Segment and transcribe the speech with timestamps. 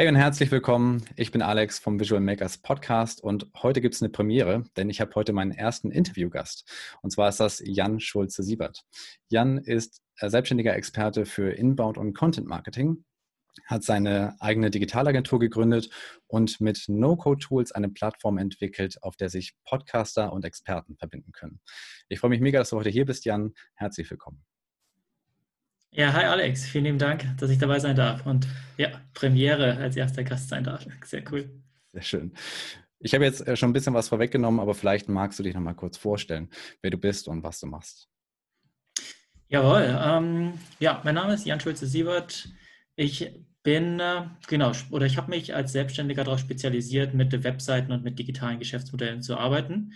[0.00, 1.04] Hey und herzlich willkommen.
[1.16, 4.98] Ich bin Alex vom Visual Makers Podcast und heute gibt es eine Premiere, denn ich
[5.02, 6.66] habe heute meinen ersten Interviewgast.
[7.02, 8.86] Und zwar ist das Jan Schulze-Siebert.
[9.28, 13.04] Jan ist äh, selbstständiger Experte für Inbound und Content Marketing,
[13.66, 15.90] hat seine eigene Digitalagentur gegründet
[16.28, 21.60] und mit No-Code-Tools eine Plattform entwickelt, auf der sich Podcaster und Experten verbinden können.
[22.08, 23.52] Ich freue mich mega, dass du heute hier bist, Jan.
[23.74, 24.42] Herzlich willkommen.
[25.92, 28.46] Ja, hi Alex, vielen lieben Dank, dass ich dabei sein darf und
[28.76, 30.86] ja, Premiere als erster Gast sein darf.
[31.04, 31.50] Sehr cool.
[31.92, 32.32] Sehr schön.
[33.00, 35.60] Ich habe jetzt äh, schon ein bisschen was vorweggenommen, aber vielleicht magst du dich noch
[35.60, 36.48] mal kurz vorstellen,
[36.80, 38.08] wer du bist und was du machst.
[39.48, 39.98] Jawohl.
[40.00, 42.48] Ähm, ja, mein Name ist Jan Schulze-Siebert.
[42.94, 43.32] Ich
[43.64, 48.16] bin, äh, genau, oder ich habe mich als Selbstständiger darauf spezialisiert, mit Webseiten und mit
[48.16, 49.94] digitalen Geschäftsmodellen zu arbeiten.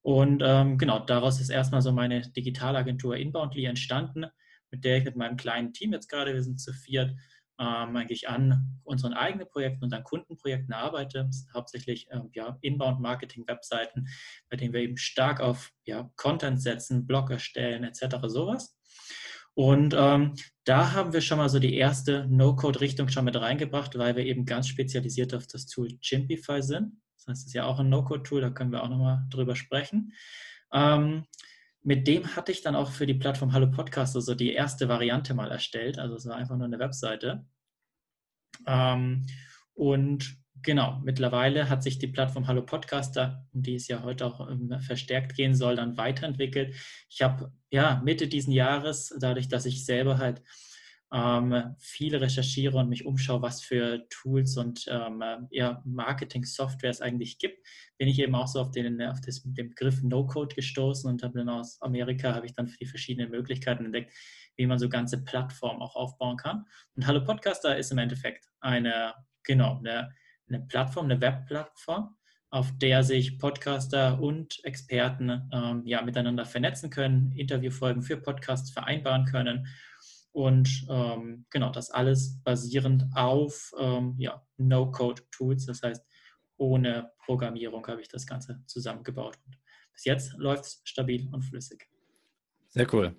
[0.00, 4.24] Und ähm, genau, daraus ist erstmal so meine Digitalagentur Inboundly entstanden
[4.70, 7.12] mit der ich mit meinem kleinen Team jetzt gerade, wir sind zu viert,
[7.58, 11.30] ähm, eigentlich an unseren eigenen Projekten an Kundenprojekten arbeite.
[11.54, 14.08] Hauptsächlich ähm, ja, Inbound-Marketing-Webseiten,
[14.50, 18.16] bei denen wir eben stark auf ja, Content setzen, Blog erstellen etc.
[18.26, 18.76] sowas.
[19.54, 24.14] Und ähm, da haben wir schon mal so die erste No-Code-Richtung schon mit reingebracht, weil
[24.14, 27.00] wir eben ganz spezialisiert auf das Tool Chimpify sind.
[27.24, 30.12] Das ist ja auch ein No-Code-Tool, da können wir auch nochmal drüber sprechen.
[30.72, 31.24] Ähm,
[31.86, 35.34] mit dem hatte ich dann auch für die Plattform Hallo Podcast also die erste Variante
[35.34, 36.00] mal erstellt.
[36.00, 37.46] Also es war einfach nur eine Webseite.
[38.66, 39.24] Ähm,
[39.72, 44.50] und genau, mittlerweile hat sich die Plattform Hallo Podcaster, um die es ja heute auch
[44.50, 46.74] ähm, verstärkt gehen soll, dann weiterentwickelt.
[47.08, 50.42] Ich habe ja Mitte diesen Jahres, dadurch, dass ich selber halt
[51.12, 57.38] ähm, viel recherchiere und mich umschaue, was für Tools und ähm, ja, Marketing-Software es eigentlich
[57.38, 57.64] gibt,
[57.96, 61.38] bin ich eben auch so auf den, auf das, den Begriff No-Code gestoßen und habe
[61.38, 64.12] dann aus Amerika habe ich dann die verschiedenen Möglichkeiten entdeckt,
[64.56, 66.64] wie man so ganze Plattformen auch aufbauen kann.
[66.96, 70.10] Und Hallo Podcaster ist im Endeffekt eine, genau, eine,
[70.48, 72.16] eine Plattform, eine Webplattform,
[72.50, 79.24] auf der sich Podcaster und Experten ähm, ja, miteinander vernetzen können, Interviewfolgen für Podcasts vereinbaren
[79.24, 79.68] können
[80.36, 86.04] und ähm, genau, das alles basierend auf ähm, ja, No-Code-Tools, das heißt,
[86.58, 89.38] ohne Programmierung habe ich das Ganze zusammengebaut.
[89.46, 89.58] Und
[89.94, 91.88] bis jetzt läuft es stabil und flüssig.
[92.68, 93.16] Sehr cool,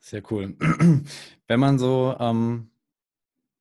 [0.00, 0.56] sehr cool.
[1.48, 2.70] Wenn man so ähm,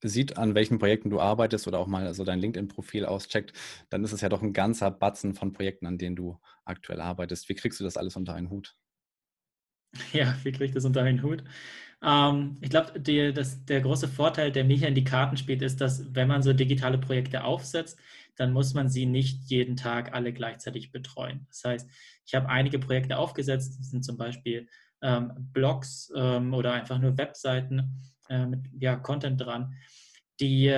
[0.02, 3.52] sieht, an welchen Projekten du arbeitest oder auch mal so dein LinkedIn-Profil auscheckt,
[3.90, 7.50] dann ist es ja doch ein ganzer Batzen von Projekten, an denen du aktuell arbeitest.
[7.50, 8.78] Wie kriegst du das alles unter einen Hut?
[10.14, 11.44] Ja, wie kriege ich das unter einen Hut?
[12.04, 16.14] Ähm, ich glaube, der große Vorteil, der mir hier in die Karten spielt, ist, dass
[16.14, 17.98] wenn man so digitale Projekte aufsetzt,
[18.36, 21.46] dann muss man sie nicht jeden Tag alle gleichzeitig betreuen.
[21.50, 21.90] Das heißt,
[22.26, 24.68] ich habe einige Projekte aufgesetzt, das sind zum Beispiel
[25.02, 29.76] ähm, Blogs ähm, oder einfach nur Webseiten äh, mit ja, Content dran,
[30.40, 30.74] die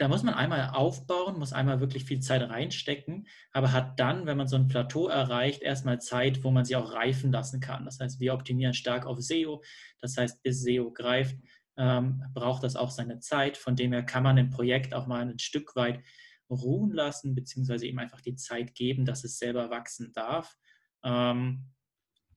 [0.00, 4.38] da muss man einmal aufbauen, muss einmal wirklich viel Zeit reinstecken, aber hat dann, wenn
[4.38, 7.84] man so ein Plateau erreicht, erstmal Zeit, wo man sie auch reifen lassen kann.
[7.84, 9.62] Das heißt, wir optimieren stark auf SEO.
[10.00, 11.36] Das heißt, bis SEO greift,
[11.76, 13.58] ähm, braucht das auch seine Zeit.
[13.58, 16.02] Von dem her kann man ein Projekt auch mal ein Stück weit
[16.48, 20.56] ruhen lassen, beziehungsweise ihm einfach die Zeit geben, dass es selber wachsen darf.
[21.04, 21.66] Ähm,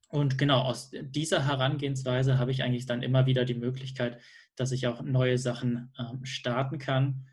[0.10, 4.20] und genau aus dieser Herangehensweise habe ich eigentlich dann immer wieder die Möglichkeit,
[4.58, 7.26] dass ich auch neue Sachen ähm, starten kann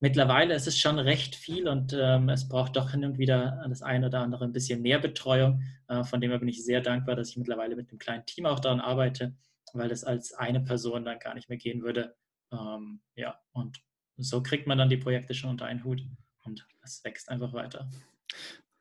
[0.00, 3.82] mittlerweile ist es schon recht viel und ähm, es braucht doch hin und wieder das
[3.82, 5.62] eine oder andere ein bisschen mehr Betreuung.
[5.88, 8.46] Äh, von dem her bin ich sehr dankbar, dass ich mittlerweile mit einem kleinen Team
[8.46, 9.34] auch daran arbeite,
[9.72, 12.14] weil das als eine Person dann gar nicht mehr gehen würde.
[12.52, 13.78] Ähm, ja, und
[14.16, 16.02] so kriegt man dann die Projekte schon unter einen Hut
[16.44, 17.88] und es wächst einfach weiter.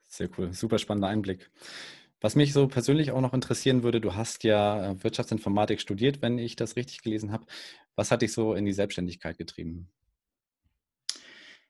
[0.07, 1.51] Sehr cool, super spannender Einblick.
[2.19, 6.39] Was mich so persönlich auch noch interessieren würde, du hast ja äh, Wirtschaftsinformatik studiert, wenn
[6.39, 7.45] ich das richtig gelesen habe.
[7.95, 9.91] Was hat dich so in die Selbstständigkeit getrieben?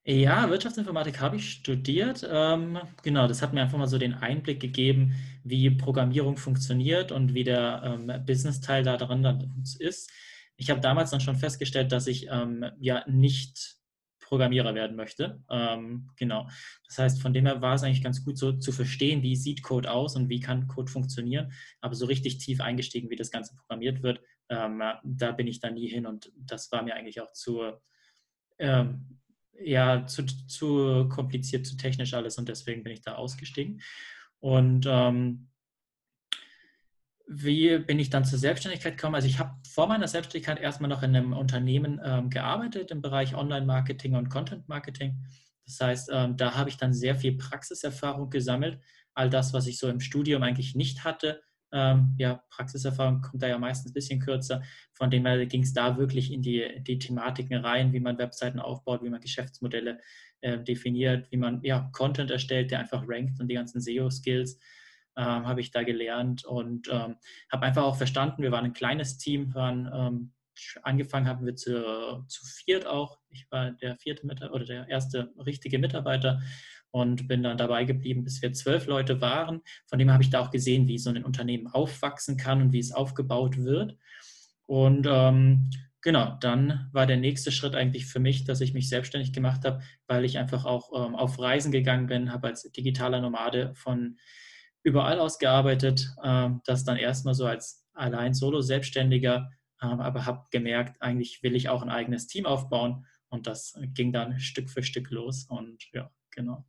[0.10, 2.26] Ja, Wirtschaftsinformatik habe ich studiert.
[2.32, 7.34] Ähm, genau, das hat mir einfach mal so den Einblick gegeben, wie Programmierung funktioniert und
[7.34, 10.10] wie der ähm, Business-Teil da dran dann ist.
[10.56, 13.76] Ich habe damals dann schon festgestellt, dass ich ähm, ja nicht
[14.22, 15.44] Programmierer werden möchte.
[15.50, 16.48] Ähm, genau.
[16.88, 19.62] Das heißt, von dem her war es eigentlich ganz gut so zu verstehen, wie sieht
[19.62, 21.52] Code aus und wie kann Code funktionieren.
[21.82, 25.70] Aber so richtig tief eingestiegen, wie das Ganze programmiert wird, ähm, da bin ich da
[25.70, 27.74] nie hin und das war mir eigentlich auch zu
[28.58, 29.20] ähm,
[29.64, 33.82] ja zu, zu kompliziert, zu technisch alles und deswegen bin ich da ausgestiegen.
[34.40, 35.50] Und ähm,
[37.28, 39.16] wie bin ich dann zur Selbstständigkeit gekommen?
[39.16, 43.36] Also ich habe vor meiner Selbstständigkeit erstmal noch in einem Unternehmen ähm, gearbeitet im Bereich
[43.36, 45.26] Online-Marketing und Content-Marketing.
[45.66, 48.80] Das heißt, ähm, da habe ich dann sehr viel Praxiserfahrung gesammelt.
[49.14, 51.42] All das, was ich so im Studium eigentlich nicht hatte,
[51.72, 54.64] Ähm, ja, Praxiserfahrung kommt da ja meistens ein bisschen kürzer.
[54.94, 58.60] Von dem her ging es da wirklich in die, die Thematiken rein, wie man Webseiten
[58.60, 60.00] aufbaut, wie man Geschäftsmodelle
[60.42, 64.60] äh, definiert, wie man ja, Content erstellt, der einfach rankt und die ganzen SEO-Skills
[65.18, 67.16] ähm, habe ich da gelernt und ähm,
[67.52, 70.34] habe einfach auch verstanden, wir waren ein kleines Team, waren ähm,
[70.84, 73.20] angefangen haben wir zu, zu viert auch.
[73.30, 76.42] Ich war der vierte Mitarbeiter oder der erste richtige Mitarbeiter
[76.98, 79.62] und bin dann dabei geblieben, bis wir zwölf Leute waren.
[79.86, 82.80] Von dem habe ich da auch gesehen, wie so ein Unternehmen aufwachsen kann und wie
[82.80, 83.96] es aufgebaut wird.
[84.66, 85.70] Und ähm,
[86.02, 89.84] genau, dann war der nächste Schritt eigentlich für mich, dass ich mich selbstständig gemacht habe,
[90.08, 94.18] weil ich einfach auch ähm, auf Reisen gegangen bin, habe als digitaler Nomade von
[94.84, 99.52] überall aus gearbeitet, äh, das dann erstmal so als allein Solo-Selbstständiger,
[99.82, 104.12] äh, aber habe gemerkt, eigentlich will ich auch ein eigenes Team aufbauen und das ging
[104.12, 106.66] dann Stück für Stück los und ja, genau.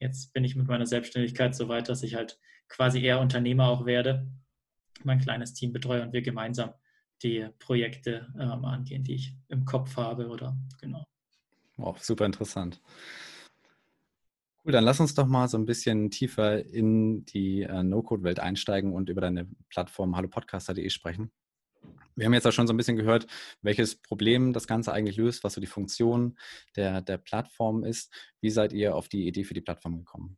[0.00, 3.84] Jetzt bin ich mit meiner Selbstständigkeit so weit, dass ich halt quasi eher Unternehmer auch
[3.84, 4.26] werde,
[5.04, 6.72] mein kleines Team betreue und wir gemeinsam
[7.22, 11.04] die Projekte ähm, angehen, die ich im Kopf habe oder genau.
[11.76, 12.80] Wow, super interessant.
[14.64, 18.92] Cool, dann lass uns doch mal so ein bisschen tiefer in die äh, No-Code-Welt einsteigen
[18.92, 21.30] und über deine Plattform hallopodcaster.de sprechen.
[22.16, 23.26] Wir haben jetzt auch schon so ein bisschen gehört,
[23.62, 26.38] welches Problem das Ganze eigentlich löst, was so die Funktion
[26.76, 28.12] der, der Plattform ist.
[28.40, 30.36] Wie seid ihr auf die Idee für die Plattform gekommen?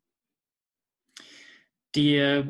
[1.95, 2.43] Die äh,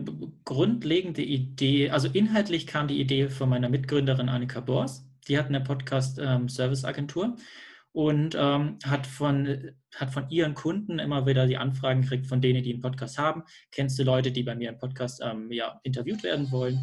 [0.45, 5.05] grundlegende Idee, also inhaltlich kam die Idee von meiner Mitgründerin Annika Bors.
[5.27, 7.35] Die hat eine Podcast-Service-Agentur ähm,
[7.91, 12.63] und ähm, hat, von, hat von ihren Kunden immer wieder die Anfragen gekriegt, von denen,
[12.63, 13.43] die einen Podcast haben.
[13.71, 16.79] Kennst du Leute, die bei mir im Podcast ähm, ja, interviewt werden wollen?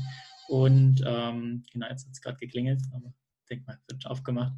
[0.50, 4.52] Und ähm, genau, jetzt hat es gerade geklingelt, aber ich denke mal, wird aufgemacht.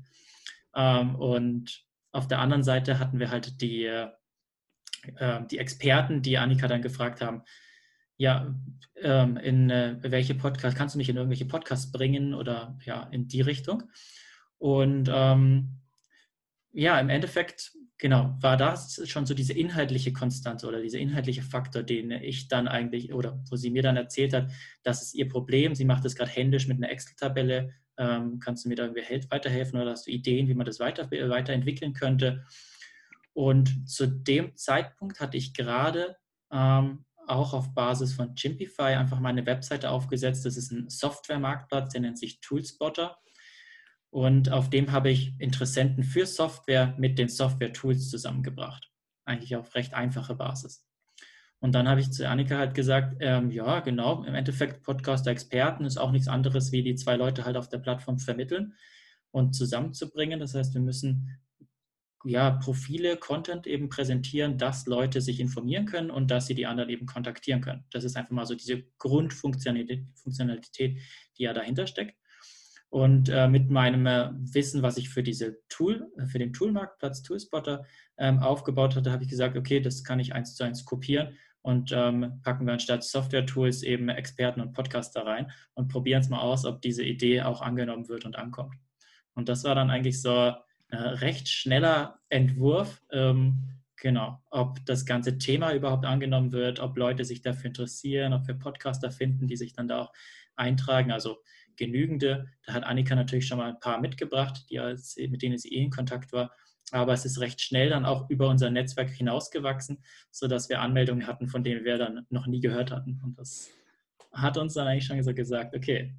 [0.74, 4.08] Ähm, und auf der anderen Seite hatten wir halt die, äh,
[5.50, 7.42] die Experten, die Annika dann gefragt haben,
[8.16, 8.54] ja,
[9.02, 13.28] ähm, in äh, welche Podcast, kannst du mich in irgendwelche Podcasts bringen oder ja, in
[13.28, 13.82] die Richtung?
[14.56, 15.82] Und ähm,
[16.72, 21.82] ja, im Endeffekt, genau, war das schon so diese inhaltliche Konstante oder dieser inhaltliche Faktor,
[21.82, 24.50] den ich dann eigentlich, oder wo sie mir dann erzählt hat,
[24.82, 28.68] das ist ihr Problem, sie macht das gerade händisch mit einer Excel-Tabelle, ähm, kannst du
[28.68, 32.44] mir da irgendwie weiterhelfen oder hast du Ideen, wie man das weiter, weiterentwickeln könnte?
[33.34, 36.16] Und zu dem Zeitpunkt hatte ich gerade
[36.50, 40.44] ähm, auch auf Basis von Chimpify einfach meine Webseite aufgesetzt.
[40.44, 43.16] Das ist ein Software-Marktplatz, der nennt sich Toolspotter.
[44.12, 48.90] Und auf dem habe ich Interessenten für Software mit den Software-Tools zusammengebracht.
[49.24, 50.86] Eigentlich auf recht einfache Basis.
[51.60, 55.96] Und dann habe ich zu Annika halt gesagt, ähm, ja, genau, im Endeffekt Podcaster-Experten ist
[55.96, 58.74] auch nichts anderes, wie die zwei Leute halt auf der Plattform vermitteln
[59.30, 60.40] und zusammenzubringen.
[60.40, 61.40] Das heißt, wir müssen
[62.24, 66.90] ja, Profile, Content eben präsentieren, dass Leute sich informieren können und dass sie die anderen
[66.90, 67.86] eben kontaktieren können.
[67.90, 70.98] Das ist einfach mal so diese Grundfunktionalität,
[71.38, 72.21] die ja dahinter steckt.
[72.92, 77.22] Und äh, mit meinem äh, Wissen, was ich für diese Tool, äh, für den Toolmarktplatz
[77.22, 77.86] Toolspotter
[78.18, 81.90] ähm, aufgebaut hatte, habe ich gesagt, okay, das kann ich eins zu eins kopieren und
[81.92, 86.66] ähm, packen wir anstatt Software-Tools eben Experten und Podcaster rein und probieren es mal aus,
[86.66, 88.74] ob diese Idee auch angenommen wird und ankommt.
[89.32, 90.54] Und das war dann eigentlich so ein
[90.88, 93.00] äh, recht schneller Entwurf.
[93.10, 98.46] Ähm, genau, ob das ganze Thema überhaupt angenommen wird, ob Leute sich dafür interessieren, ob
[98.46, 100.12] wir Podcaster finden, die sich dann da auch
[100.56, 101.10] eintragen.
[101.10, 101.38] Also
[101.76, 102.48] genügende.
[102.66, 105.82] Da hat Annika natürlich schon mal ein paar mitgebracht, die als, mit denen sie eh
[105.82, 106.52] in Kontakt war.
[106.90, 111.48] Aber es ist recht schnell dann auch über unser Netzwerk hinausgewachsen, sodass wir Anmeldungen hatten,
[111.48, 113.20] von denen wir dann noch nie gehört hatten.
[113.24, 113.70] Und das
[114.32, 116.14] hat uns dann eigentlich schon gesagt, okay,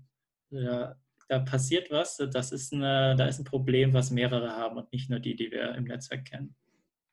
[0.49, 0.95] da,
[1.27, 5.09] da passiert was, das ist eine, da ist ein Problem, was mehrere haben und nicht
[5.09, 6.55] nur die, die wir im Netzwerk kennen.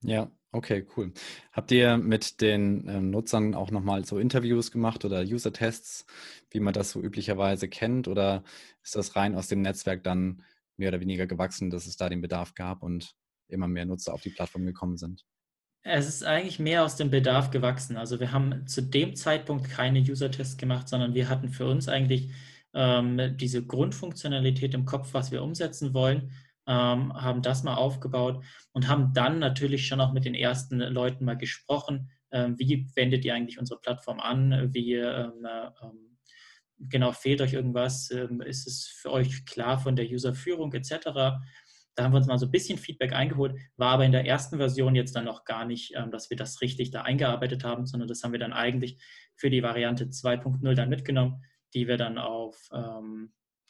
[0.03, 1.13] Ja, okay, cool.
[1.53, 6.07] Habt ihr mit den ähm, Nutzern auch nochmal so Interviews gemacht oder User-Tests,
[6.51, 8.09] wie man das so üblicherweise kennt?
[8.09, 8.43] Oder
[8.83, 10.43] ist das rein aus dem Netzwerk dann
[10.77, 13.15] mehr oder weniger gewachsen, dass es da den Bedarf gab und
[13.49, 15.25] immer mehr Nutzer auf die Plattform gekommen sind?
[15.83, 17.97] Es ist eigentlich mehr aus dem Bedarf gewachsen.
[17.97, 22.31] Also wir haben zu dem Zeitpunkt keine User-Tests gemacht, sondern wir hatten für uns eigentlich
[22.75, 26.33] ähm, diese Grundfunktionalität im Kopf, was wir umsetzen wollen
[26.71, 31.25] ähm, haben das mal aufgebaut und haben dann natürlich schon auch mit den ersten Leuten
[31.25, 35.47] mal gesprochen, ähm, wie wendet ihr eigentlich unsere Plattform an, wie ähm,
[35.83, 36.07] ähm
[36.79, 41.11] genau fehlt euch irgendwas, ähm, ist es für euch klar von der Userführung etc.
[41.13, 44.57] Da haben wir uns mal so ein bisschen Feedback eingeholt, war aber in der ersten
[44.57, 48.09] Version jetzt dann noch gar nicht, ähm, dass wir das richtig da eingearbeitet haben, sondern
[48.09, 48.97] das haben wir dann eigentlich
[49.35, 51.43] für die Variante 2.0 dann mitgenommen,
[51.75, 52.71] die wir dann auf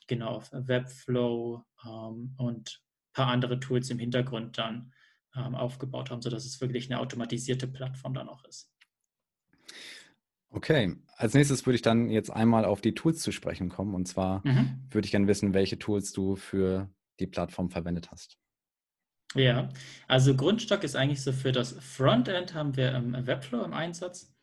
[0.06, 4.92] genau auf Webflow ähm, und paar andere Tools im Hintergrund dann
[5.36, 8.72] ähm, aufgebaut haben, sodass es wirklich eine automatisierte Plattform dann auch ist.
[10.50, 13.94] Okay, als nächstes würde ich dann jetzt einmal auf die Tools zu sprechen kommen.
[13.94, 14.82] Und zwar mhm.
[14.90, 16.90] würde ich gerne wissen, welche Tools du für
[17.20, 18.36] die Plattform verwendet hast.
[19.36, 19.68] Ja,
[20.08, 24.34] also Grundstock ist eigentlich so für das Frontend haben wir im Webflow im Einsatz.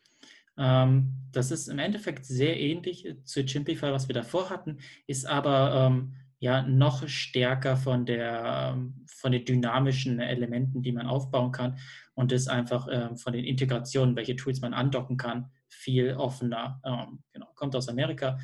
[0.57, 5.87] Ähm, das ist im Endeffekt sehr ähnlich zu Chimpify, was wir davor hatten, ist aber
[5.87, 8.77] ähm, ja noch stärker von der
[9.07, 11.77] von den dynamischen Elementen, die man aufbauen kann
[12.13, 16.81] und ist einfach ähm, von den Integrationen, welche Tools man andocken kann, viel offener.
[16.85, 18.37] Ähm, genau, kommt aus Amerika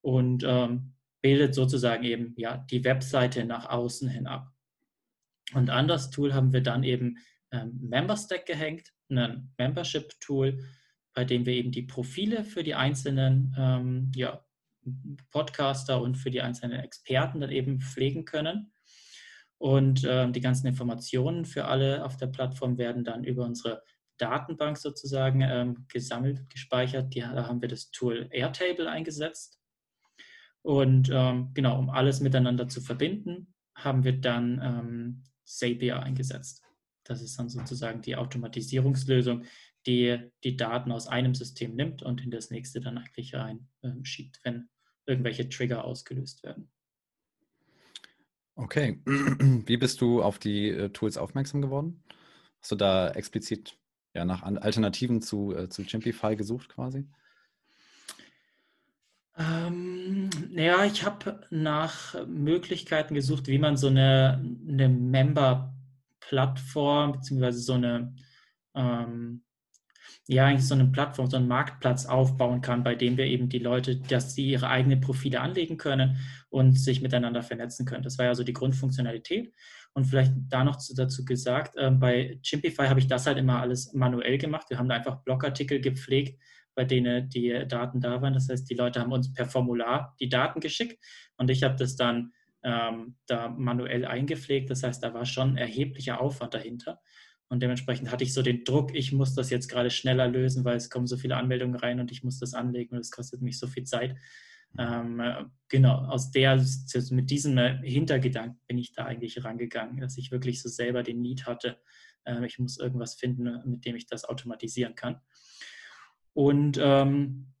[0.00, 4.52] und ähm, bildet sozusagen eben ja die Webseite nach außen hin ab.
[5.54, 7.18] Und an das Tool haben wir dann eben
[7.52, 10.64] ähm, MemberStack gehängt, ein Membership-Tool,
[11.14, 14.44] bei dem wir eben die Profile für die einzelnen ähm, ja,
[15.30, 18.72] Podcaster und für die einzelnen Experten dann eben pflegen können.
[19.58, 23.82] Und ähm, die ganzen Informationen für alle auf der Plattform werden dann über unsere
[24.16, 27.14] Datenbank sozusagen ähm, gesammelt, gespeichert.
[27.14, 29.58] Die, da haben wir das Tool Airtable eingesetzt.
[30.62, 36.62] Und ähm, genau, um alles miteinander zu verbinden, haben wir dann ähm, Zapier eingesetzt.
[37.04, 39.44] Das ist dann sozusagen die Automatisierungslösung,
[39.86, 44.54] die die Daten aus einem System nimmt und in das nächste dann eigentlich reinschiebt, ähm,
[44.54, 44.68] wenn
[45.08, 46.70] irgendwelche Trigger ausgelöst werden.
[48.54, 49.00] Okay.
[49.06, 52.04] Wie bist du auf die äh, Tools aufmerksam geworden?
[52.60, 53.76] Hast du da explizit
[54.14, 57.06] ja, nach Alternativen zu, äh, zu Chimpify gesucht quasi?
[59.36, 67.74] Ähm, ja, ich habe nach Möglichkeiten gesucht, wie man so eine, eine Member-Plattform beziehungsweise so
[67.74, 68.16] eine
[68.74, 69.44] ähm,
[70.28, 73.58] ja eigentlich so eine Plattform, so einen Marktplatz aufbauen kann, bei dem wir eben die
[73.58, 76.18] Leute, dass sie ihre eigenen Profile anlegen können
[76.50, 78.02] und sich miteinander vernetzen können.
[78.02, 79.52] Das war ja so die Grundfunktionalität.
[79.94, 83.94] Und vielleicht da noch dazu gesagt, äh, bei Chimpify habe ich das halt immer alles
[83.94, 84.66] manuell gemacht.
[84.68, 86.38] Wir haben da einfach Blogartikel gepflegt,
[86.74, 88.34] bei denen die Daten da waren.
[88.34, 91.02] Das heißt, die Leute haben uns per Formular die Daten geschickt
[91.38, 92.32] und ich habe das dann
[92.62, 94.68] ähm, da manuell eingepflegt.
[94.68, 97.00] Das heißt, da war schon erheblicher Aufwand dahinter.
[97.48, 100.76] Und dementsprechend hatte ich so den Druck, ich muss das jetzt gerade schneller lösen, weil
[100.76, 103.58] es kommen so viele Anmeldungen rein und ich muss das anlegen und es kostet mich
[103.58, 104.16] so viel Zeit.
[104.76, 106.62] Ähm, äh, genau, aus der,
[107.10, 111.22] mit diesem äh, Hintergedanken bin ich da eigentlich rangegangen, dass ich wirklich so selber den
[111.22, 111.78] Need hatte.
[112.24, 115.20] Äh, ich muss irgendwas finden, mit dem ich das automatisieren kann.
[116.34, 117.54] Und ähm,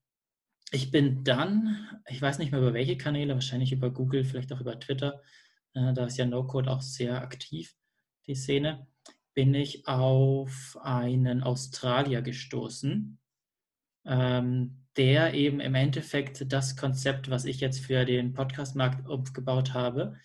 [0.70, 4.60] ich bin dann, ich weiß nicht mehr über welche Kanäle, wahrscheinlich über Google, vielleicht auch
[4.60, 5.22] über Twitter,
[5.72, 7.74] äh, da ist ja No-Code auch sehr aktiv,
[8.26, 8.86] die Szene
[9.38, 13.20] bin ich auf einen Australier gestoßen,
[14.04, 20.16] ähm, der eben im Endeffekt das Konzept, was ich jetzt für den Podcastmarkt aufgebaut habe,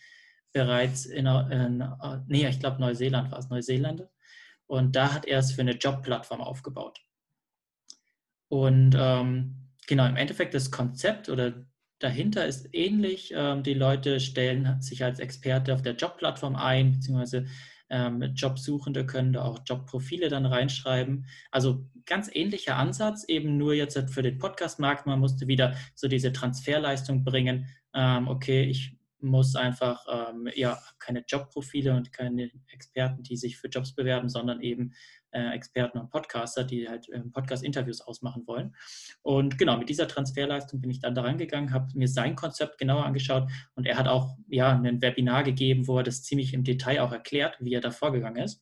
[0.52, 1.88] bereits in, in
[2.26, 4.08] nee, ich glaube Neuseeland war es, Neuseeland.
[4.66, 7.00] Und da hat er es für eine Jobplattform aufgebaut.
[8.48, 11.68] Und ähm, genau, im Endeffekt das Konzept oder
[12.00, 13.32] dahinter ist ähnlich.
[13.36, 17.46] Ähm, die Leute stellen sich als Experte auf der Jobplattform ein, beziehungsweise
[17.94, 21.28] ähm, Jobsuchende können da auch Jobprofile dann reinschreiben.
[21.52, 25.06] Also ganz ähnlicher Ansatz, eben nur jetzt für den Podcast-Markt.
[25.06, 27.68] Man musste wieder so diese Transferleistung bringen.
[27.94, 33.68] Ähm, okay, ich muss einfach, ähm, ja, keine Jobprofile und keine Experten, die sich für
[33.68, 34.94] Jobs bewerben, sondern eben
[35.34, 38.76] Experten und Podcaster, die halt ähm, Podcast-Interviews ausmachen wollen.
[39.22, 43.06] Und genau, mit dieser Transferleistung bin ich dann daran gegangen, habe mir sein Konzept genauer
[43.06, 47.02] angeschaut und er hat auch ja ein Webinar gegeben, wo er das ziemlich im Detail
[47.02, 48.62] auch erklärt, wie er da vorgegangen ist.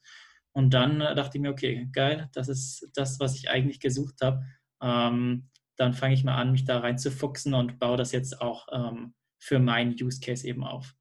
[0.54, 4.22] Und dann äh, dachte ich mir, okay, geil, das ist das, was ich eigentlich gesucht
[4.22, 4.44] habe.
[4.82, 9.14] Ähm, dann fange ich mal an, mich da reinzufuchsen und baue das jetzt auch ähm,
[9.40, 10.96] für meinen Use Case eben auf.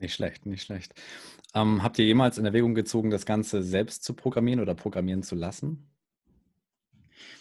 [0.00, 0.94] Nicht schlecht, nicht schlecht.
[1.54, 5.34] Ähm, habt ihr jemals in Erwägung gezogen, das Ganze selbst zu programmieren oder programmieren zu
[5.34, 5.90] lassen?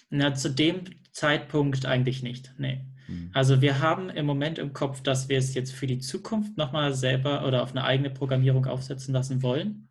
[0.09, 2.53] Na, zu dem Zeitpunkt eigentlich nicht.
[2.57, 2.85] Nee.
[3.05, 3.31] Hm.
[3.33, 6.93] Also wir haben im Moment im Kopf, dass wir es jetzt für die Zukunft nochmal
[6.93, 9.89] selber oder auf eine eigene Programmierung aufsetzen lassen wollen.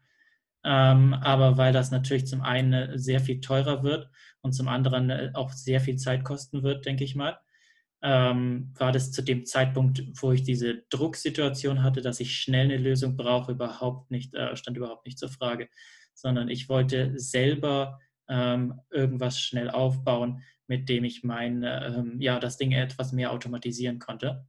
[0.65, 4.11] Ähm, aber weil das natürlich zum einen sehr viel teurer wird
[4.43, 7.39] und zum anderen äh, auch sehr viel Zeit kosten wird, denke ich mal,
[8.03, 12.77] ähm, war das zu dem Zeitpunkt, wo ich diese Drucksituation hatte, dass ich schnell eine
[12.77, 15.69] Lösung brauche, überhaupt nicht, äh, stand überhaupt nicht zur Frage,
[16.15, 22.57] sondern ich wollte selber ähm, irgendwas schnell aufbauen, mit dem ich mein, ähm, ja, das
[22.57, 24.47] Ding etwas mehr automatisieren konnte.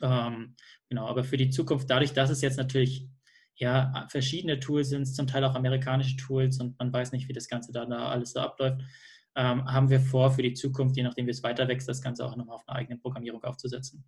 [0.00, 0.54] Ähm,
[0.88, 3.08] genau, aber für die Zukunft, dadurch, dass es jetzt natürlich
[3.56, 7.48] ja, verschiedene Tools sind, zum Teil auch amerikanische Tools und man weiß nicht, wie das
[7.48, 8.82] Ganze da, da alles so abläuft,
[9.36, 12.24] ähm, haben wir vor, für die Zukunft, je nachdem wie es weiter wächst, das Ganze
[12.24, 14.04] auch nochmal auf eine eigene Programmierung aufzusetzen.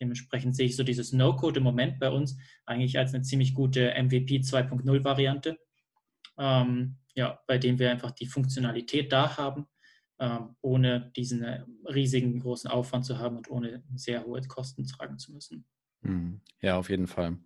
[0.00, 3.92] Dementsprechend sehe ich so dieses No-Code im Moment bei uns eigentlich als eine ziemlich gute
[4.00, 5.58] MVP 2.0 Variante,
[6.38, 9.66] ähm, ja, bei dem wir einfach die Funktionalität da haben,
[10.20, 15.18] ähm, ohne diesen äh, riesigen großen Aufwand zu haben und ohne sehr hohe Kosten tragen
[15.18, 15.64] zu müssen.
[16.02, 16.40] Mhm.
[16.60, 17.38] Ja, auf jeden Fall.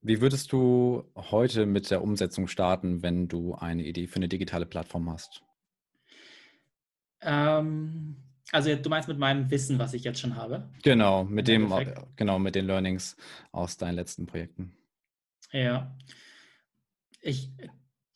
[0.00, 4.64] Wie würdest du heute mit der Umsetzung starten, wenn du eine Idee für eine digitale
[4.64, 5.42] Plattform hast?
[7.20, 8.16] Ähm,
[8.52, 10.68] also du meinst mit meinem Wissen, was ich jetzt schon habe?
[10.82, 11.72] Genau, mit dem,
[12.16, 13.16] genau, mit den Learnings
[13.52, 14.72] aus deinen letzten Projekten.
[15.52, 15.96] Ja.
[17.20, 17.50] Ich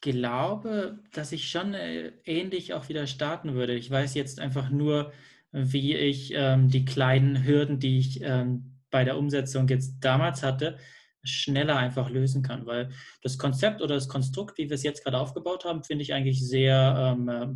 [0.01, 3.75] glaube, dass ich schon äh, ähnlich auch wieder starten würde.
[3.75, 5.13] Ich weiß jetzt einfach nur,
[5.53, 10.79] wie ich ähm, die kleinen Hürden, die ich ähm, bei der Umsetzung jetzt damals hatte,
[11.23, 12.67] schneller einfach lösen kann.
[12.67, 12.91] Weil
[13.23, 16.47] das Konzept oder das Konstrukt, wie wir es jetzt gerade aufgebaut haben, finde ich eigentlich
[16.47, 17.47] sehr, ähm, äh,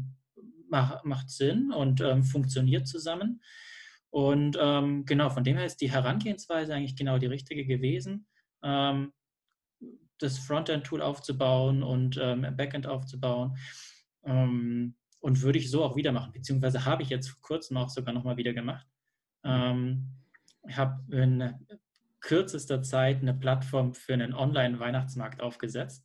[0.68, 3.42] mach, macht Sinn und ähm, funktioniert zusammen.
[4.10, 8.26] Und ähm, genau, von dem her ist die Herangehensweise eigentlich genau die richtige gewesen.
[8.62, 9.12] Ähm,
[10.18, 13.56] das Frontend-Tool aufzubauen und ähm, Backend aufzubauen.
[14.24, 17.88] Ähm, und würde ich so auch wieder machen, beziehungsweise habe ich jetzt vor kurzem auch
[17.88, 18.86] sogar nochmal wieder gemacht.
[19.44, 20.12] Ähm,
[20.68, 21.54] ich habe in
[22.20, 26.04] kürzester Zeit eine Plattform für einen Online-Weihnachtsmarkt aufgesetzt.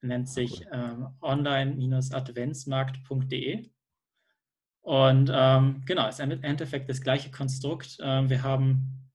[0.00, 3.70] Nennt sich ähm, online-adventsmarkt.de.
[4.84, 7.98] Und ähm, genau, ist im Endeffekt das gleiche Konstrukt.
[8.00, 9.10] Ähm, wir haben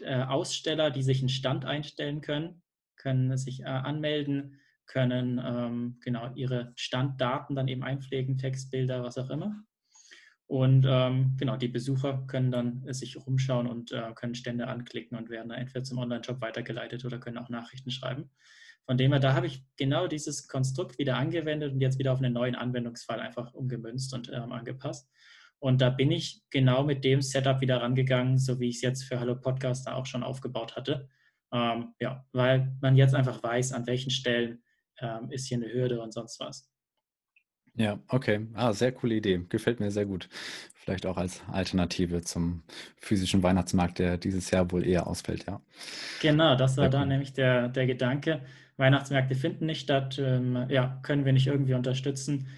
[0.00, 2.62] äh, Aussteller, die sich einen Stand einstellen können
[3.02, 9.30] können sich äh, anmelden, können ähm, genau ihre Standdaten dann eben einpflegen, Textbilder, was auch
[9.30, 9.54] immer.
[10.46, 15.16] Und ähm, genau, die Besucher können dann äh, sich rumschauen und äh, können Stände anklicken
[15.16, 18.30] und werden dann entweder zum Online-Shop weitergeleitet oder können auch Nachrichten schreiben.
[18.86, 22.18] Von dem her, da habe ich genau dieses Konstrukt wieder angewendet und jetzt wieder auf
[22.18, 25.08] einen neuen Anwendungsfall einfach umgemünzt und ähm, angepasst.
[25.58, 29.04] Und da bin ich genau mit dem Setup wieder rangegangen, so wie ich es jetzt
[29.04, 31.08] für Hallo Podcaster auch schon aufgebaut hatte.
[31.52, 34.64] Ähm, ja, weil man jetzt einfach weiß, an welchen Stellen
[34.98, 36.71] ähm, ist hier eine Hürde und sonst was.
[37.74, 38.46] Ja, okay.
[38.54, 39.40] Ah, sehr coole Idee.
[39.48, 40.28] Gefällt mir sehr gut.
[40.74, 42.64] Vielleicht auch als Alternative zum
[43.00, 45.60] physischen Weihnachtsmarkt, der dieses Jahr wohl eher ausfällt, ja.
[46.20, 48.42] Genau, das war da nämlich der, der Gedanke.
[48.76, 50.18] Weihnachtsmärkte finden nicht statt.
[50.18, 52.48] Ähm, ja, können wir nicht irgendwie unterstützen,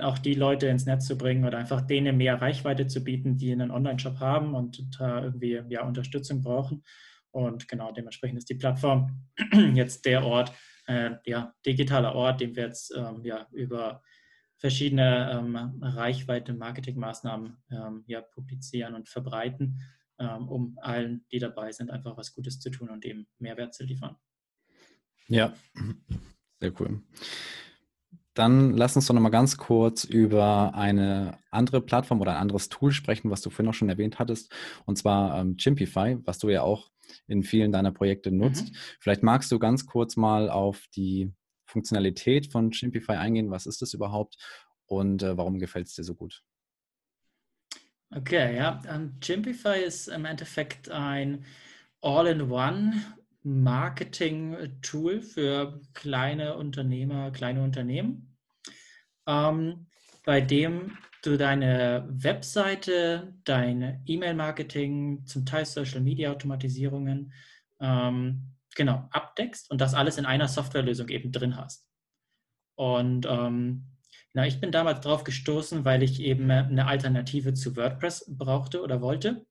[0.00, 3.52] auch die Leute ins Netz zu bringen oder einfach denen mehr Reichweite zu bieten, die
[3.52, 6.84] einen Online-Shop haben und da irgendwie ja, Unterstützung brauchen.
[7.30, 9.22] Und genau dementsprechend ist die Plattform
[9.74, 10.52] jetzt der Ort,
[10.86, 14.02] äh, ja, digitaler Ort, den wir jetzt ähm, ja, über
[14.62, 19.80] verschiedene ähm, Reichweite Marketingmaßnahmen ähm, ja, publizieren und verbreiten,
[20.20, 23.82] ähm, um allen, die dabei sind, einfach was Gutes zu tun und eben Mehrwert zu
[23.82, 24.14] liefern.
[25.26, 25.52] Ja,
[26.60, 27.02] sehr cool.
[28.34, 32.92] Dann lass uns doch nochmal ganz kurz über eine andere Plattform oder ein anderes Tool
[32.92, 34.54] sprechen, was du vorhin auch schon erwähnt hattest,
[34.86, 36.92] und zwar ähm, Chimpify, was du ja auch
[37.26, 38.70] in vielen deiner Projekte nutzt.
[38.70, 38.76] Mhm.
[39.00, 41.32] Vielleicht magst du ganz kurz mal auf die
[41.72, 43.50] Funktionalität von Chimpify eingehen.
[43.50, 44.36] Was ist das überhaupt
[44.86, 46.42] und äh, warum gefällt es dir so gut?
[48.14, 48.78] Okay, ja.
[48.80, 51.44] Um, ähm, Chimpify ist im Endeffekt ein
[52.02, 52.94] All-in-One
[53.42, 58.36] Marketing-Tool für kleine Unternehmer, kleine Unternehmen,
[59.26, 59.86] ähm,
[60.24, 67.32] bei dem du deine Webseite, dein E-Mail-Marketing, zum Teil Social-Media-Automatisierungen
[67.80, 71.86] ähm, genau abdeckst und das alles in einer Softwarelösung eben drin hast.
[72.74, 73.86] Und ähm,
[74.34, 79.00] na, ich bin damals drauf gestoßen, weil ich eben eine Alternative zu WordPress brauchte oder
[79.00, 79.46] wollte.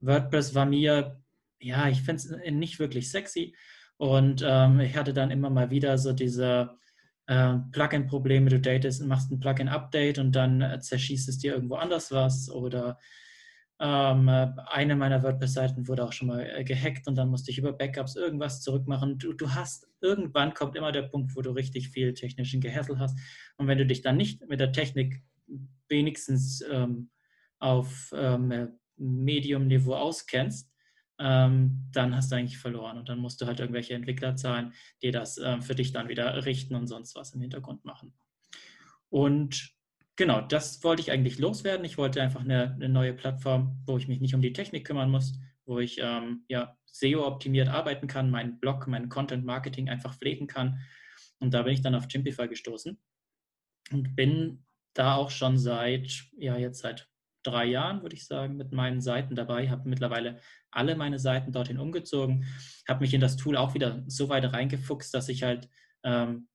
[0.00, 1.22] WordPress war mir,
[1.60, 3.54] ja, ich finde es nicht wirklich sexy
[3.98, 6.76] und ähm, ich hatte dann immer mal wieder so diese
[7.26, 12.10] äh, Plugin-Probleme, du datest, machst ein Plugin-Update und dann äh, zerschießt es dir irgendwo anders
[12.10, 12.98] was oder
[13.78, 17.58] ähm, äh, eine meiner WordPress-Seiten wurde auch schon mal äh, gehackt und dann musste ich
[17.58, 19.18] über Backups irgendwas zurückmachen.
[19.18, 23.18] Du, du hast, irgendwann kommt immer der Punkt, wo du richtig viel technischen Gehassel hast.
[23.58, 25.22] Und wenn du dich dann nicht mit der Technik
[25.88, 27.10] wenigstens ähm,
[27.58, 30.70] auf ähm, Medium-Niveau auskennst,
[31.18, 35.10] ähm, dann hast du eigentlich verloren und dann musst du halt irgendwelche Entwickler zahlen, die
[35.10, 38.14] das ähm, für dich dann wieder richten und sonst was im Hintergrund machen.
[39.08, 39.75] Und
[40.16, 41.84] genau, das wollte ich eigentlich loswerden.
[41.84, 45.10] Ich wollte einfach eine, eine neue Plattform, wo ich mich nicht um die Technik kümmern
[45.10, 50.80] muss, wo ich ähm, ja, SEO-optimiert arbeiten kann, meinen Blog, mein Content-Marketing einfach pflegen kann.
[51.38, 52.98] Und da bin ich dann auf Chimpify gestoßen
[53.92, 57.08] und bin da auch schon seit, ja, jetzt seit
[57.42, 61.78] drei Jahren, würde ich sagen, mit meinen Seiten dabei, habe mittlerweile alle meine Seiten dorthin
[61.78, 62.46] umgezogen,
[62.88, 65.68] habe mich in das Tool auch wieder so weit reingefuchst, dass ich halt
[66.02, 66.48] ähm,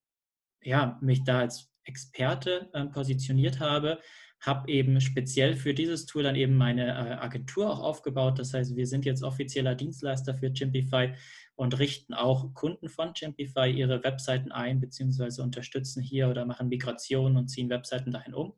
[0.63, 4.00] ja, mich da als Experte äh, positioniert habe,
[4.41, 8.39] habe eben speziell für dieses Tool dann eben meine äh, Agentur auch aufgebaut.
[8.39, 11.13] Das heißt, wir sind jetzt offizieller Dienstleister für Chimpify
[11.56, 17.38] und richten auch Kunden von Chimpify ihre Webseiten ein, beziehungsweise unterstützen hier oder machen Migrationen
[17.38, 18.54] und ziehen Webseiten dahin um.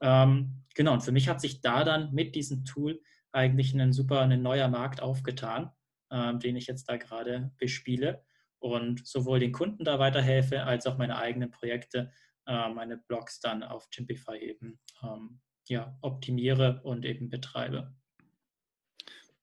[0.00, 4.20] Ähm, genau, und für mich hat sich da dann mit diesem Tool eigentlich ein super,
[4.20, 5.70] ein neuer Markt aufgetan,
[6.10, 8.24] ähm, den ich jetzt da gerade bespiele
[8.58, 12.10] und sowohl den Kunden da weiterhelfe, als auch meine eigenen Projekte,
[12.46, 17.94] meine Blogs dann auf Chimpify eben ähm, ja, optimiere und eben betreibe.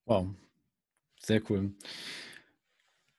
[0.06, 0.28] Wow,
[1.20, 1.74] sehr cool.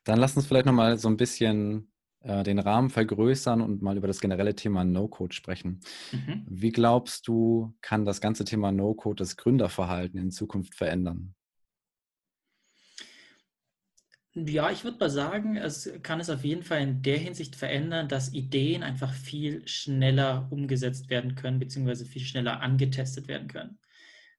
[0.04, 4.08] Dann lass uns vielleicht nochmal so ein bisschen äh, den Rahmen vergrößern und mal über
[4.08, 5.80] das generelle Thema No-Code sprechen.
[6.12, 6.44] Mhm.
[6.48, 11.34] Wie glaubst du, kann das ganze Thema No-Code das Gründerverhalten in Zukunft verändern?
[14.34, 18.08] Ja, ich würde mal sagen, es kann es auf jeden Fall in der Hinsicht verändern,
[18.08, 23.78] dass Ideen einfach viel schneller umgesetzt werden können, beziehungsweise viel schneller angetestet werden können.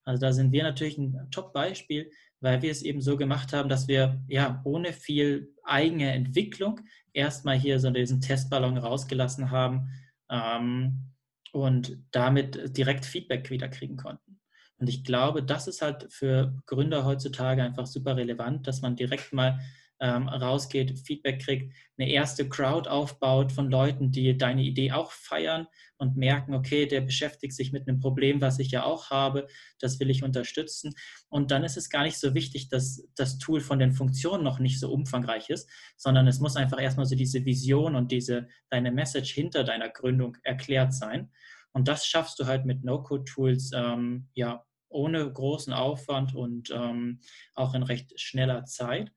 [0.04, 3.88] Also da sind wir natürlich ein Top-Beispiel, weil wir es eben so gemacht haben, dass
[3.88, 6.82] wir ja ohne viel eigene Entwicklung
[7.14, 9.92] erstmal hier so diesen Testballon rausgelassen haben
[10.30, 11.12] ähm,
[11.52, 14.40] und damit direkt Feedback wieder kriegen konnten.
[14.78, 19.32] Und ich glaube, das ist halt für Gründer heutzutage einfach super relevant, dass man direkt
[19.34, 19.60] mal
[20.00, 25.68] ähm, rausgeht, Feedback kriegt, eine erste Crowd aufbaut von Leuten, die deine Idee auch feiern
[25.98, 29.48] und merken, okay, der beschäftigt sich mit einem Problem, was ich ja auch habe,
[29.80, 30.94] das will ich unterstützen.
[31.30, 34.60] Und dann ist es gar nicht so wichtig, dass das Tool von den Funktionen noch
[34.60, 38.92] nicht so umfangreich ist, sondern es muss einfach erstmal so diese Vision und diese deine
[38.92, 41.32] Message hinter deiner Gründung erklärt sein.
[41.72, 47.20] Und das schaffst du halt mit No-Code-Tools ähm, ja ohne großen Aufwand und ähm,
[47.56, 49.12] auch in recht schneller Zeit.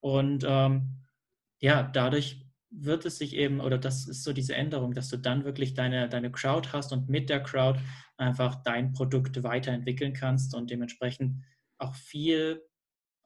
[0.00, 1.00] Und ähm,
[1.60, 5.44] ja, dadurch wird es sich eben, oder das ist so diese Änderung, dass du dann
[5.44, 7.80] wirklich deine, deine Crowd hast und mit der Crowd
[8.16, 11.42] einfach dein Produkt weiterentwickeln kannst und dementsprechend
[11.78, 12.62] auch viel,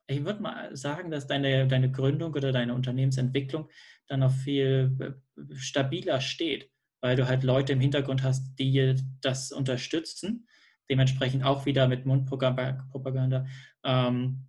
[0.06, 3.68] ich würde mal sagen, dass deine, deine Gründung oder deine Unternehmensentwicklung
[4.06, 9.52] dann auch viel äh, stabiler steht, weil du halt Leute im Hintergrund hast, die das
[9.52, 10.46] unterstützen,
[10.88, 13.46] dementsprechend auch wieder mit Mundpropaganda
[13.84, 14.46] ähm,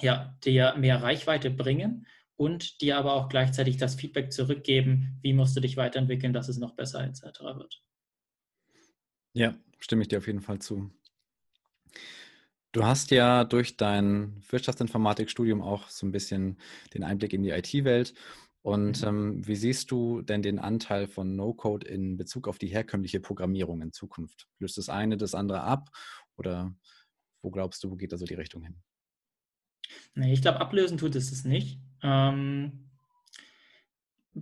[0.00, 5.56] ja, dir mehr Reichweite bringen und dir aber auch gleichzeitig das Feedback zurückgeben, wie musst
[5.56, 7.22] du dich weiterentwickeln, dass es noch besser etc.
[7.56, 7.82] wird.
[9.34, 10.90] Ja, stimme ich dir auf jeden Fall zu.
[12.72, 16.58] Du hast ja durch dein Wirtschaftsinformatikstudium auch so ein bisschen
[16.92, 18.14] den Einblick in die IT-Welt.
[18.62, 19.08] Und mhm.
[19.08, 23.82] ähm, wie siehst du denn den Anteil von No-Code in Bezug auf die herkömmliche Programmierung
[23.82, 24.48] in Zukunft?
[24.58, 25.90] Löst das eine das andere ab
[26.36, 26.74] oder
[27.42, 28.82] wo glaubst du, wo geht also die Richtung hin?
[30.14, 31.78] Nee, ich glaube, ablösen tut es es nicht.
[32.02, 32.90] Ähm,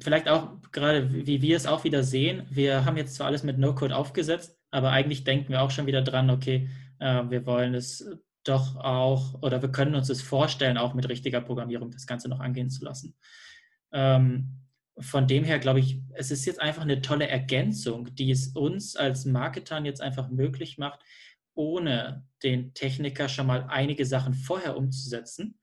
[0.00, 3.58] vielleicht auch gerade, wie wir es auch wieder sehen, wir haben jetzt zwar alles mit
[3.58, 8.08] No-Code aufgesetzt, aber eigentlich denken wir auch schon wieder dran, okay, äh, wir wollen es
[8.44, 12.40] doch auch, oder wir können uns es vorstellen, auch mit richtiger Programmierung das Ganze noch
[12.40, 13.14] angehen zu lassen.
[13.92, 14.62] Ähm,
[14.98, 18.96] von dem her glaube ich, es ist jetzt einfach eine tolle Ergänzung, die es uns
[18.96, 21.00] als Marketern jetzt einfach möglich macht,
[21.54, 25.58] ohne den Techniker schon mal einige Sachen vorher umzusetzen,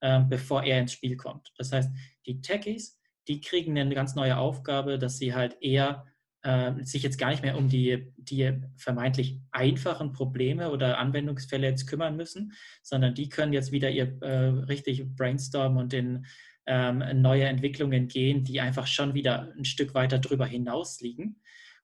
[0.00, 1.52] äh, bevor er ins Spiel kommt.
[1.56, 1.90] Das heißt,
[2.26, 6.06] die Techies, die kriegen eine ganz neue Aufgabe, dass sie halt eher
[6.42, 11.86] äh, sich jetzt gar nicht mehr um die, die vermeintlich einfachen Probleme oder Anwendungsfälle jetzt
[11.86, 16.26] kümmern müssen, sondern die können jetzt wieder ihr äh, richtig brainstormen und in
[16.66, 21.40] ähm, neue Entwicklungen gehen, die einfach schon wieder ein Stück weiter drüber hinaus liegen.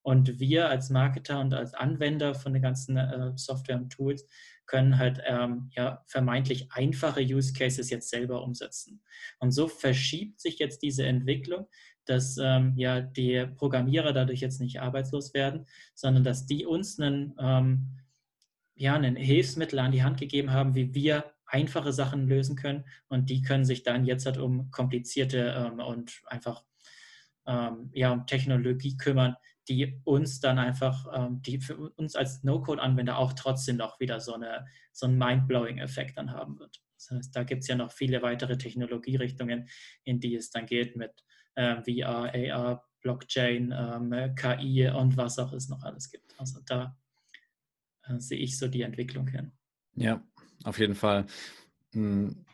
[0.07, 4.25] Und wir als Marketer und als Anwender von den ganzen äh, Software und Tools
[4.65, 9.01] können halt ähm, ja, vermeintlich einfache Use Cases jetzt selber umsetzen.
[9.39, 11.67] Und so verschiebt sich jetzt diese Entwicklung,
[12.05, 17.35] dass ähm, ja die Programmierer dadurch jetzt nicht arbeitslos werden, sondern dass die uns einen,
[17.37, 17.99] ähm,
[18.75, 22.85] ja, einen Hilfsmittel an die Hand gegeben haben, wie wir einfache Sachen lösen können.
[23.09, 26.63] Und die können sich dann jetzt halt um komplizierte ähm, und einfach
[27.45, 29.35] ähm, ja, um Technologie kümmern,
[29.67, 34.33] die uns dann einfach, ähm, die für uns als No-Code-Anwender auch trotzdem noch wieder so,
[34.33, 36.81] eine, so einen Mind-Blowing-Effekt dann haben wird.
[36.95, 39.67] Das heißt, da gibt es ja noch viele weitere Technologierichtungen,
[40.03, 41.11] in die es dann geht mit
[41.55, 46.33] äh, VR, AR, Blockchain, ähm, KI und was auch es noch alles gibt.
[46.39, 46.97] Also da
[48.03, 49.51] äh, sehe ich so die Entwicklung hin.
[49.95, 50.23] Ja,
[50.63, 51.25] auf jeden Fall.
[51.93, 52.45] Hm,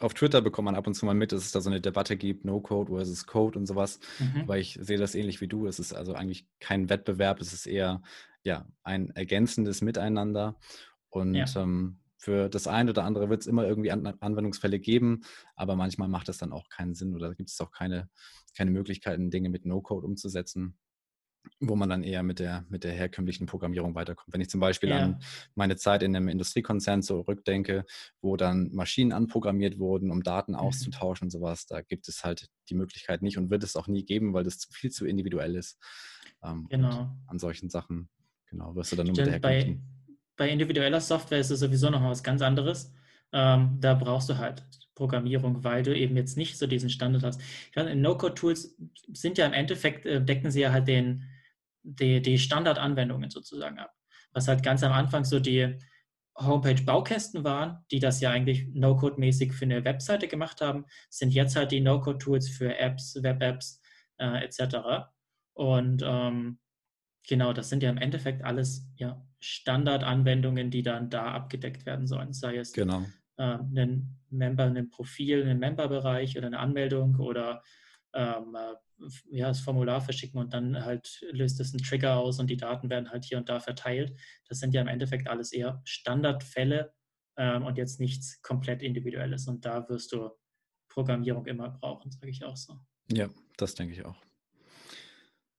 [0.00, 2.16] auf Twitter bekommt man ab und zu mal mit, dass es da so eine Debatte
[2.16, 4.00] gibt, No-Code versus Code und sowas.
[4.18, 4.48] Mhm.
[4.48, 5.66] Weil ich sehe das ähnlich wie du.
[5.66, 8.02] Es ist also eigentlich kein Wettbewerb, es ist eher
[8.42, 10.56] ja, ein ergänzendes Miteinander.
[11.10, 11.44] Und ja.
[11.56, 15.22] ähm, für das eine oder andere wird es immer irgendwie An Anwendungsfälle geben,
[15.54, 18.08] aber manchmal macht es dann auch keinen Sinn oder gibt es auch keine,
[18.56, 20.76] keine Möglichkeiten, Dinge mit No-Code umzusetzen
[21.58, 24.32] wo man dann eher mit der, mit der herkömmlichen Programmierung weiterkommt.
[24.32, 24.98] Wenn ich zum Beispiel ja.
[24.98, 25.20] an
[25.54, 27.84] meine Zeit in einem Industriekonzern zurückdenke,
[28.20, 30.58] wo dann Maschinen anprogrammiert wurden, um Daten mhm.
[30.58, 34.04] auszutauschen und sowas, da gibt es halt die Möglichkeit nicht und wird es auch nie
[34.04, 35.78] geben, weil das viel zu individuell ist.
[36.42, 37.10] Ähm, genau.
[37.26, 38.08] An solchen Sachen
[38.50, 39.78] Genau, wirst du dann nur mit der bei,
[40.36, 42.92] bei individueller Software ist es sowieso noch was ganz anderes.
[43.32, 44.64] Ähm, da brauchst du halt
[44.94, 47.40] Programmierung, weil du eben jetzt nicht so diesen Standard hast.
[47.74, 48.76] No-Code-Tools
[49.12, 51.24] sind ja im Endeffekt, äh, decken sie ja halt den,
[51.82, 53.94] die, die Standardanwendungen sozusagen ab.
[54.32, 55.78] Was halt ganz am Anfang so die
[56.36, 61.72] Homepage-Baukästen waren, die das ja eigentlich No-Code-mäßig für eine Webseite gemacht haben, sind jetzt halt
[61.72, 63.80] die No-Code-Tools für Apps, Web-Apps
[64.18, 65.08] äh, etc.
[65.54, 66.58] Und ähm,
[67.26, 72.32] genau, das sind ja im Endeffekt alles ja, Standardanwendungen, die dann da abgedeckt werden sollen.
[72.32, 73.04] Sei es genau.
[73.40, 77.62] Äh, ein Member, ein Profil, ein Member-Bereich oder eine Anmeldung oder
[78.12, 78.74] ähm, äh,
[79.30, 82.90] ja, das Formular verschicken und dann halt löst es einen Trigger aus und die Daten
[82.90, 84.14] werden halt hier und da verteilt.
[84.48, 86.92] Das sind ja im Endeffekt alles eher Standardfälle
[87.36, 89.48] ähm, und jetzt nichts komplett Individuelles.
[89.48, 90.30] Und da wirst du
[90.88, 92.78] Programmierung immer brauchen, sage ich auch so.
[93.10, 94.16] Ja, das denke ich auch.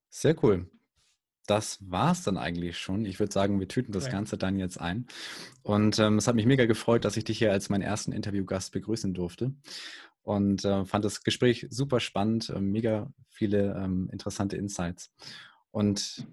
[0.09, 0.69] Sehr cool.
[1.51, 3.03] Das war es dann eigentlich schon.
[3.03, 4.11] Ich würde sagen, wir tüten das ja.
[4.13, 5.05] Ganze dann jetzt ein.
[5.63, 8.71] Und ähm, es hat mich mega gefreut, dass ich dich hier als meinen ersten Interviewgast
[8.71, 9.51] begrüßen durfte
[10.23, 15.11] und äh, fand das Gespräch super spannend, äh, mega viele ähm, interessante Insights.
[15.71, 16.25] Und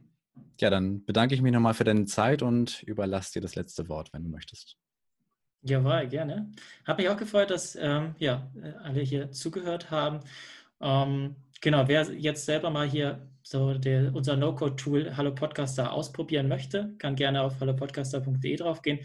[0.61, 4.13] ja, dann bedanke ich mich nochmal für deine Zeit und überlasse dir das letzte Wort,
[4.13, 4.77] wenn du möchtest.
[5.63, 6.53] Jawohl, gerne.
[6.87, 8.49] Habe mich auch gefreut, dass ähm, ja,
[8.85, 10.21] alle hier zugehört haben.
[10.81, 16.95] Ähm, genau, wer jetzt selber mal hier so der, unser No-Code-Tool Hallo Podcaster ausprobieren möchte,
[16.99, 19.01] kann gerne auf hallopodcaster.de draufgehen.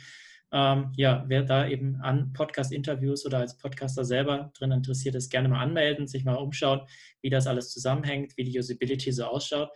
[0.51, 5.49] Ähm, ja, wer da eben an Podcast-Interviews oder als Podcaster selber drin interessiert ist, gerne
[5.49, 6.81] mal anmelden, sich mal umschauen,
[7.21, 9.69] wie das alles zusammenhängt, wie die Usability so ausschaut.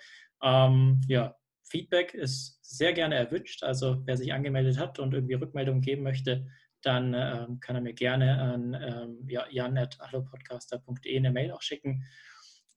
[0.43, 3.63] Ähm, ja, Feedback ist sehr gerne erwünscht.
[3.63, 6.45] Also wer sich angemeldet hat und irgendwie Rückmeldungen geben möchte,
[6.81, 12.03] dann ähm, kann er mir gerne an ähm, ja, jan.allopodcaster.de eine Mail auch schicken.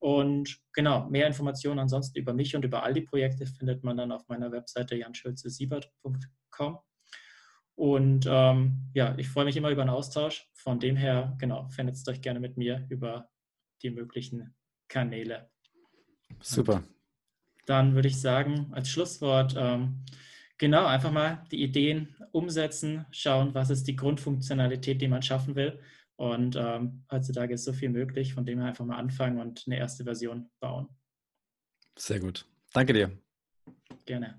[0.01, 4.13] Und genau, mehr Informationen ansonsten über mich und über all die Projekte findet man dann
[4.13, 6.79] auf meiner Webseite janschulze-siebert.com.
[7.75, 10.49] Und ähm, ja, ich freue mich immer über einen Austausch.
[10.55, 13.29] Von dem her, genau, vernetzt euch gerne mit mir über
[13.83, 14.55] die möglichen
[14.89, 15.51] Kanäle.
[16.41, 16.77] Super.
[16.77, 16.89] Und
[17.67, 20.05] dann würde ich sagen, als Schlusswort, ähm,
[20.57, 25.79] genau, einfach mal die Ideen umsetzen, schauen, was ist die Grundfunktionalität, die man schaffen will.
[26.21, 29.79] Und ähm, heutzutage ist so viel möglich, von dem her einfach mal anfangen und eine
[29.79, 30.87] erste Version bauen.
[31.97, 32.47] Sehr gut.
[32.75, 33.19] Danke dir.
[34.05, 34.39] Gerne.